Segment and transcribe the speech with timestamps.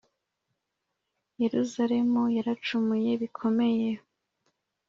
[1.41, 3.89] Yeruzalemu yaracumuye bikomeye,